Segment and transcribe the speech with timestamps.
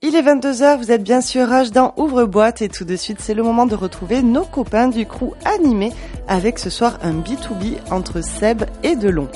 [0.00, 3.34] Il est 22h, vous êtes bien sûr Rage dans Ouvre-boîte et tout de suite c'est
[3.34, 5.92] le moment de retrouver nos copains du crew animé
[6.28, 9.26] avec ce soir un B2B entre Seb et Delon.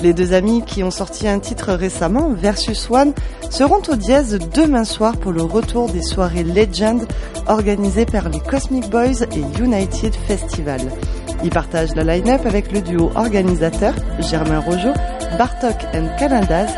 [0.00, 3.12] Les deux amis qui ont sorti un titre récemment, Versus One,
[3.50, 7.04] seront au dièse demain soir pour le retour des soirées Legend
[7.48, 10.80] organisées par les Cosmic Boys et United Festival.
[11.42, 14.92] Ils partagent la line-up avec le duo organisateur Germain Rojo,
[15.38, 16.70] Bartok and Canadas,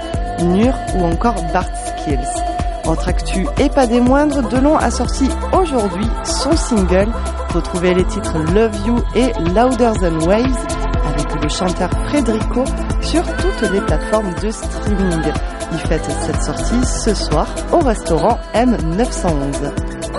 [0.43, 1.69] Nur ou encore Bart
[2.01, 2.46] Skills.
[2.87, 7.09] Entre actu et pas des moindres, Delon a sorti aujourd'hui son single.
[7.53, 10.67] Retrouvez les titres Love You et Louder Than Waves
[11.05, 12.65] avec le chanteur Frederico
[13.01, 15.33] sur toutes les plateformes de streaming.
[15.73, 19.73] Il fête cette sortie ce soir au restaurant M911.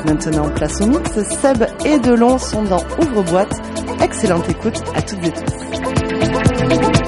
[0.05, 1.09] Maintenant, place au mix,
[1.41, 3.53] Seb et Delon sont dans Ouvre-boîte.
[4.02, 7.06] Excellente écoute à toutes et tous.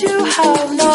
[0.00, 0.89] to have long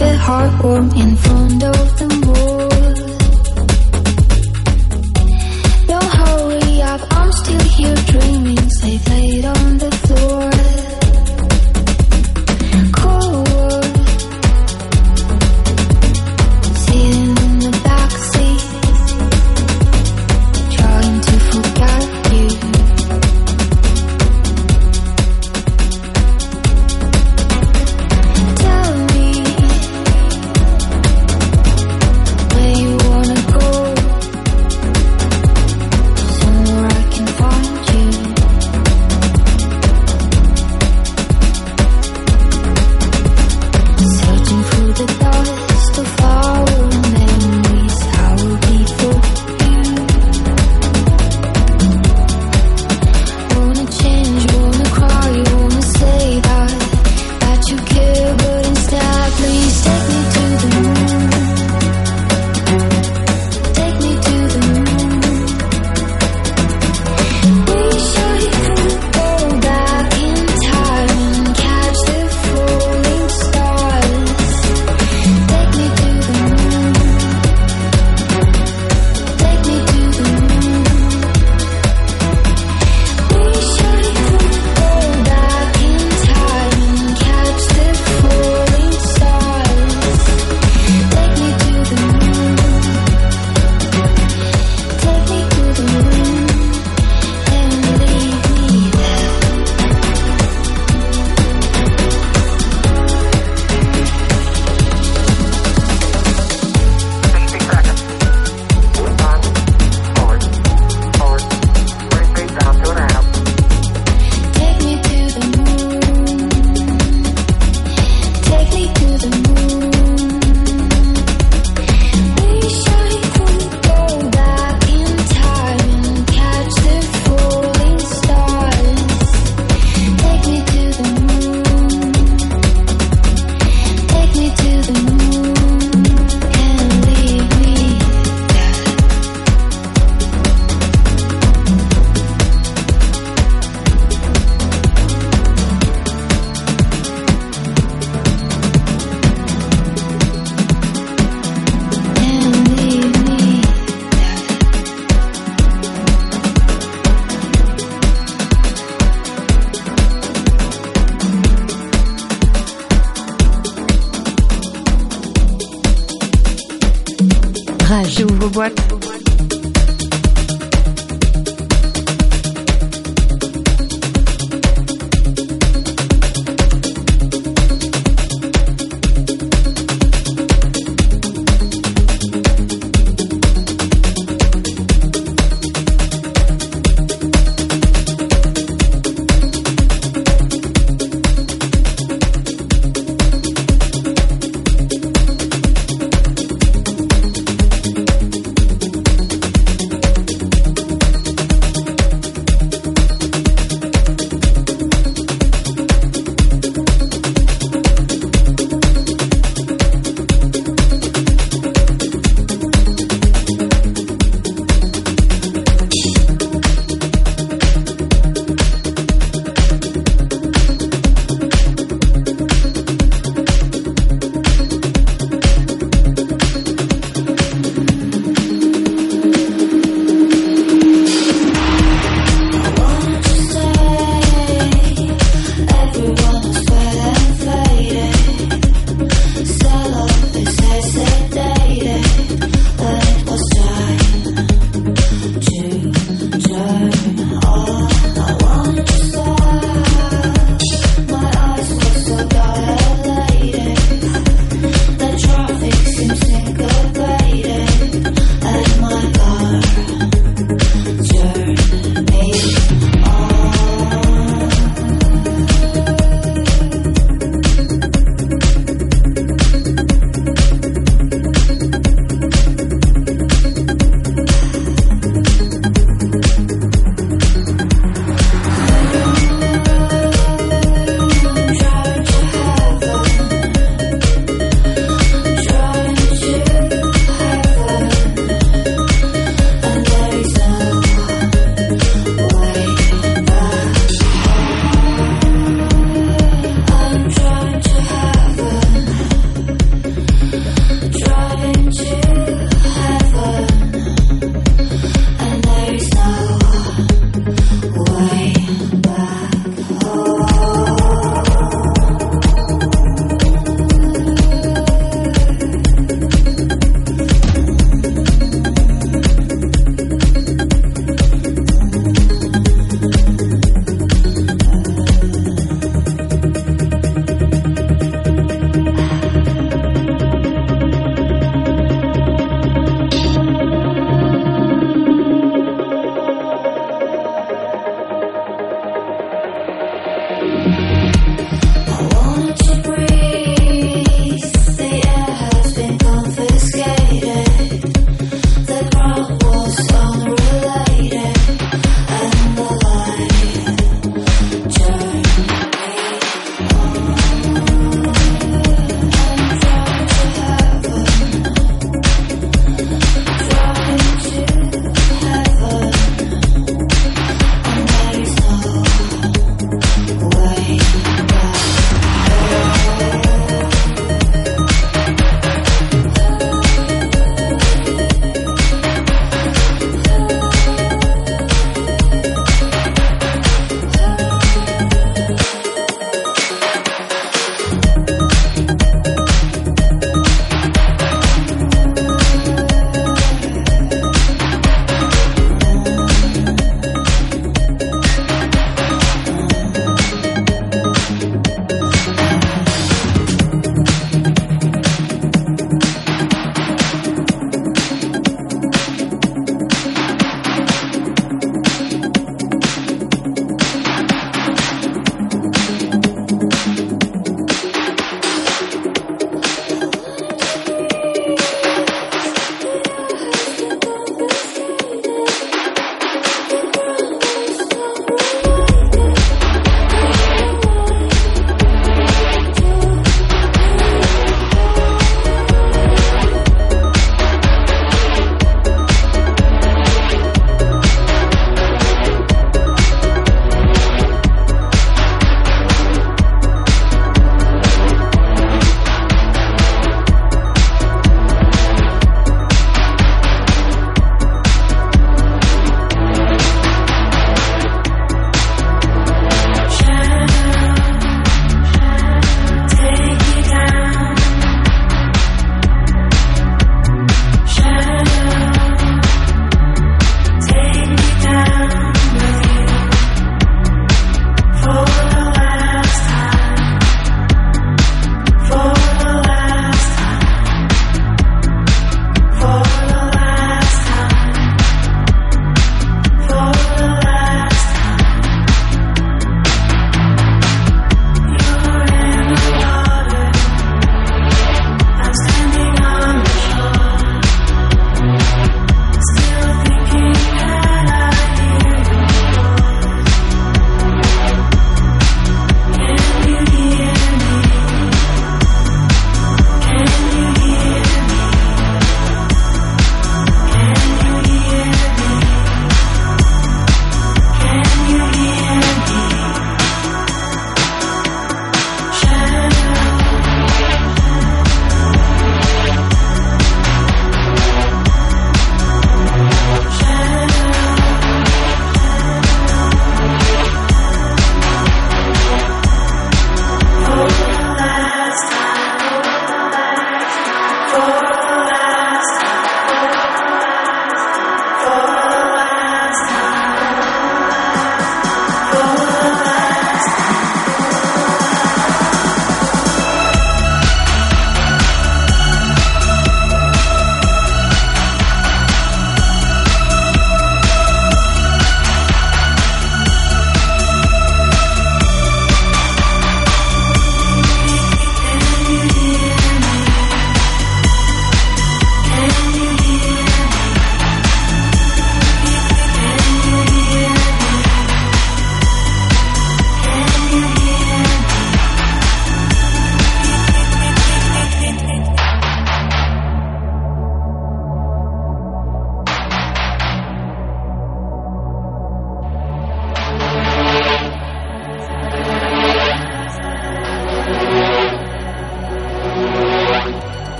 [0.00, 1.89] A it heartwarming in front of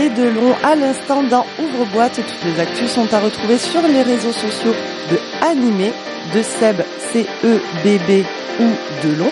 [0.00, 2.14] et Delon à l'instant dans Ouvre-boîte.
[2.14, 4.74] Toutes les actus sont à retrouver sur les réseaux sociaux
[5.10, 5.92] de Animé,
[6.34, 6.76] de Seb,
[7.12, 8.24] C-E-B-B
[8.60, 9.30] ou Delon,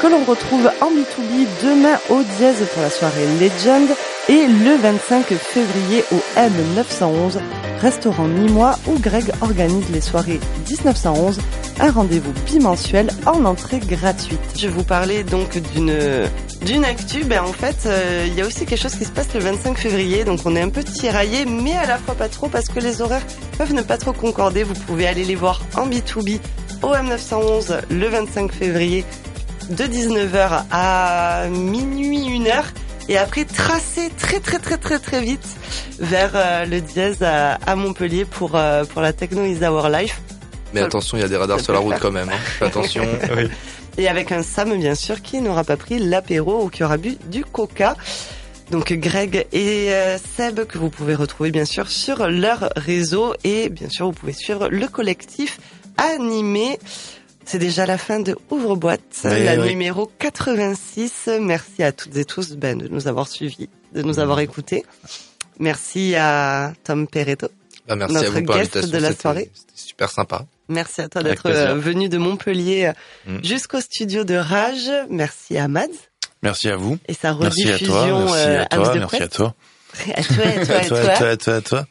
[0.00, 3.88] que l'on retrouve en B2B demain au dièse pour la soirée Legend
[4.28, 7.38] et le 25 février au M911,
[7.80, 11.38] restaurant nîmois où Greg organise les soirées 1911,
[11.80, 14.40] un rendez-vous bimensuel en entrée gratuite.
[14.58, 15.90] Je vous parler donc d'une
[16.66, 19.32] d'une actu, ben en fait, euh, il y a aussi quelque chose qui se passe
[19.34, 22.48] le 25 février, donc on est un peu tiraillé, mais à la fois pas trop
[22.48, 23.22] parce que les horaires
[23.56, 24.62] peuvent ne pas trop concorder.
[24.64, 26.40] Vous pouvez aller les voir en B2B
[26.82, 29.04] au M911 le 25 février
[29.70, 32.64] de 19h à minuit 1h
[33.08, 35.46] et après tracer très très très très très vite
[36.00, 40.20] vers euh, le dièse à, à Montpellier pour euh, pour la Techno is Our Life.
[40.74, 42.00] Mais attention, il y a des radars Ça sur la route faire.
[42.00, 42.28] quand même.
[42.28, 42.38] hein.
[42.58, 43.06] Fais Attention.
[43.36, 43.48] oui.
[43.98, 47.16] Et avec un Sam bien sûr qui n'aura pas pris l'apéro ou qui aura bu
[47.30, 47.96] du coca.
[48.70, 53.68] Donc Greg et euh, Seb que vous pouvez retrouver bien sûr sur leur réseau et
[53.68, 55.58] bien sûr vous pouvez suivre le collectif
[55.96, 56.78] animé.
[57.44, 59.68] C'est déjà la fin de Ouvre-boîte, Oui, la oui.
[59.68, 61.28] numéro 86.
[61.40, 64.84] Merci à toutes et tous ben, de nous avoir suivis, de nous avoir écoutés.
[65.60, 67.48] Merci à Tom Perretto.
[67.86, 69.48] Bah, merci Notre à vous guest de la soirée.
[69.54, 70.44] C'était super sympa.
[70.68, 71.70] Merci à toi d'être plaisir.
[71.70, 72.92] euh, venu de Montpellier
[73.26, 73.38] Mm.
[73.44, 74.90] jusqu'au studio de Rage.
[75.10, 75.86] Merci à Mads
[76.42, 76.98] Merci à vous.
[77.08, 78.94] et sa rediffusion Merci euh, à toi.
[78.94, 79.54] Merci à toi.
[80.14, 81.86] À toi, à toi, à toi, à toi.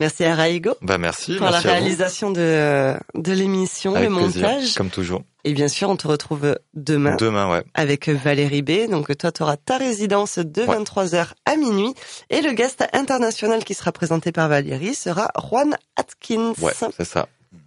[0.00, 4.10] Merci à Raigo Bah merci, pour la merci réalisation de, de l'émission, le plaisir,
[4.48, 4.74] montage.
[4.74, 5.22] comme toujours.
[5.44, 7.62] Et bien sûr, on te retrouve demain Demain, ouais.
[7.74, 8.90] avec Valérie B.
[8.90, 10.76] Donc toi, tu auras ta résidence de Ouais.
[10.78, 11.94] 23h à minuit.
[12.30, 16.54] Et le guest international qui sera présenté par Valérie sera Juan Atkins.
[16.60, 17.26] Ouais, c'est ça.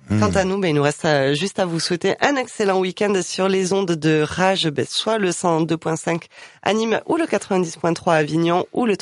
[0.09, 0.37] Quant Hmm.
[0.37, 3.47] à nous, ben, il nous reste euh, juste à vous souhaiter un excellent week-end sur
[3.47, 6.23] les ondes de Rage, ben, soit le 102.5
[6.61, 8.95] à Nîmes ou le 90.3 à Avignon ou le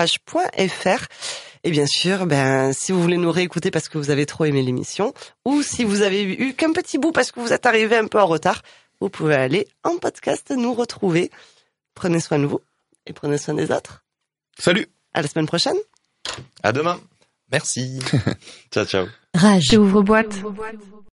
[0.00, 1.06] www.rage.fr.
[1.64, 4.62] Et bien sûr, ben, si vous voulez nous réécouter parce que vous avez trop aimé
[4.62, 8.06] l'émission ou si vous avez eu qu'un petit bout parce que vous êtes arrivé un
[8.06, 8.62] peu en retard,
[9.00, 11.30] vous pouvez aller en podcast nous retrouver.
[11.94, 12.60] Prenez soin de vous
[13.06, 14.04] et prenez soin des autres.
[14.58, 14.86] Salut.
[15.12, 15.76] À la semaine prochaine.
[16.62, 17.00] À demain.
[17.54, 18.00] Merci.
[18.72, 19.06] Ciao, ciao.
[19.32, 19.78] Rage.
[19.78, 20.42] Ouvre-boîte.